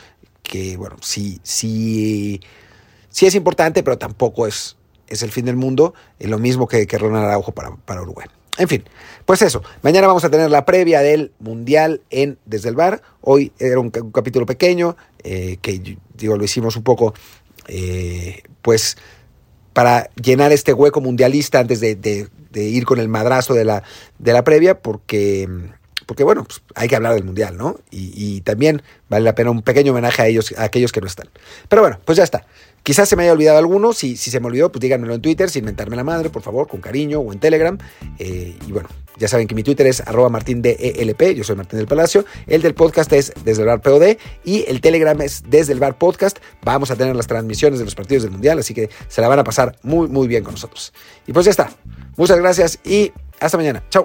que 0.43 0.77
bueno, 0.77 0.97
sí, 1.01 1.41
sí, 1.43 2.41
sí 3.09 3.27
es 3.27 3.35
importante, 3.35 3.83
pero 3.83 3.99
tampoco 3.99 4.47
es 4.47 4.77
es 5.09 5.23
el 5.23 5.31
fin 5.31 5.45
del 5.45 5.57
mundo, 5.57 5.95
es 6.19 6.29
lo 6.29 6.39
mismo 6.39 6.67
que, 6.69 6.87
que 6.87 6.99
Ronald 6.99 7.27
Araujo 7.27 7.53
para, 7.53 7.75
para 7.77 8.03
Uruguay. 8.03 8.27
En 8.57 8.69
fin, 8.69 8.85
pues 9.25 9.43
eso. 9.43 9.63
Mañana 9.83 10.07
vamos 10.07 10.25
a 10.25 10.31
tener 10.31 10.51
la 10.51 10.65
previa 10.65 11.01
del 11.01 11.33
Mundial 11.41 12.03
en 12.11 12.39
Desde 12.45 12.69
el 12.69 12.77
Bar. 12.77 13.03
Hoy 13.21 13.53
era 13.59 13.81
un, 13.81 13.91
capítulo 13.91 14.47
pequeño, 14.47 14.97
eh, 15.25 15.59
que 15.61 15.99
digo, 16.15 16.37
lo 16.37 16.45
hicimos 16.45 16.77
un 16.77 16.85
poco, 16.85 17.15
eh, 17.67 18.43
pues, 18.63 18.97
para 19.73 20.09
llenar 20.15 20.53
este 20.53 20.73
hueco 20.73 21.01
mundialista 21.01 21.59
antes 21.59 21.81
de, 21.81 21.97
de, 21.97 22.29
de, 22.53 22.63
ir 22.63 22.85
con 22.85 23.01
el 23.01 23.09
madrazo 23.09 23.55
de 23.55 23.65
la, 23.65 23.83
de 24.21 24.33
la 24.33 24.45
previa, 24.45 24.81
porque, 24.81 25.49
porque 26.07 26.23
bueno, 26.23 26.45
pues 26.45 26.63
hay 26.77 26.87
que 26.87 26.95
hablar 26.95 27.15
del 27.15 27.25
Mundial, 27.25 27.57
¿no? 27.57 27.81
Y, 27.91 28.13
y 28.15 28.41
también 28.43 28.83
vale 29.09 29.25
la 29.25 29.35
pena 29.35 29.51
un 29.51 29.63
pequeño 29.63 29.91
homenaje 29.91 30.23
a 30.23 30.27
ellos, 30.29 30.55
a 30.57 30.63
aquellos 30.63 30.93
que 30.93 31.01
no 31.01 31.09
están. 31.09 31.29
Pero 31.69 31.83
bueno, 31.83 31.99
pues 32.05 32.19
ya 32.19 32.23
está. 32.23 32.47
Quizás 32.85 33.09
se 33.09 33.17
me 33.17 33.23
haya 33.23 33.33
olvidado 33.33 33.57
alguno, 33.57 33.95
si, 33.95 34.15
se 34.17 34.39
me 34.41 34.47
olvidó, 34.47 34.71
pues 34.71 34.81
díganmelo 34.81 35.15
en 35.15 35.23
Twitter, 35.23 35.49
sin 35.49 35.65
mentarme 35.65 35.97
la 35.97 36.05
madre, 36.05 36.29
por 36.29 36.43
favor, 36.43 36.69
con 36.69 36.83
cariño, 36.83 37.19
o 37.19 37.33
en 37.33 37.41
Telegram. 37.41 37.79
Eh, 38.19 38.55
y 38.69 38.73
bueno, 38.73 38.91
ya 39.17 39.27
saben 39.27 39.47
que 39.47 39.55
mi 39.55 39.63
Twitter 39.63 39.87
es 39.87 40.03
arroba 40.03 40.29
martindelp, 40.29 41.23
yo 41.35 41.45
soy 41.45 41.57
Martín 41.57 41.79
del 41.79 41.89
Palacio, 41.89 42.27
el 42.47 42.61
del 42.61 42.75
podcast 42.75 43.11
es 43.15 43.33
desde 43.43 43.63
el 43.63 43.69
bar 43.69 43.81
POD 43.81 44.19
y 44.45 44.67
el 44.69 44.83
Telegram 44.83 45.19
es 45.23 45.45
desde 45.49 45.73
el 45.73 45.81
bar 45.81 45.97
podcast. 45.97 46.39
Vamos 46.63 46.91
a 46.91 46.97
tener 46.97 47.17
las 47.17 47.27
transmisiones 47.27 47.79
de 47.79 47.87
los 47.87 47.95
partidos 47.95 48.25
del 48.25 48.33
Mundial, 48.33 48.59
así 48.59 48.75
que 48.75 48.91
se 49.09 49.23
la 49.23 49.29
van 49.29 49.39
a 49.39 49.45
pasar 49.45 49.77
muy, 49.83 50.07
muy 50.09 50.29
bien 50.29 50.45
con 50.45 50.53
nosotros. 50.53 50.93
Y 51.27 51.33
pues 51.33 51.47
ya 51.47 51.53
está. 51.53 51.71
Muchas 52.19 52.39
gracias 52.39 52.79
y 52.85 53.13
hasta 53.41 53.57
mañana. 53.57 53.83
Chao. 53.89 54.05